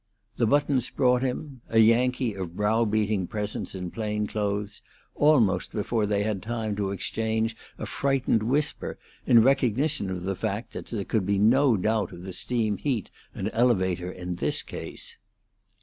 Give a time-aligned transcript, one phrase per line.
[0.37, 4.81] The Buttons brought him a Yankee of browbeating presence in plain clothes
[5.13, 10.73] almost before they had time to exchange a frightened whisper in recognition of the fact
[10.73, 15.17] that there could be no doubt of the steam heat and elevator in this case.